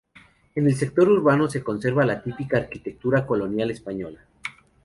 En 0.55 0.65
el 0.65 0.73
sector 0.75 1.07
urbano 1.11 1.47
se 1.47 1.63
conserva 1.63 2.07
la 2.07 2.23
típica 2.23 2.57
Arquitectura 2.57 3.27
colonial 3.27 3.69
española. 3.69 4.25